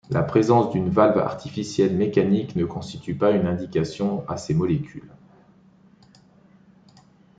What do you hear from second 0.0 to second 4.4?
La présence d'une valve artificielle mécanique ne constitue pas une indication à